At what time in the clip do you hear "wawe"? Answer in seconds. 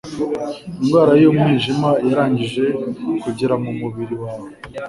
4.21-4.47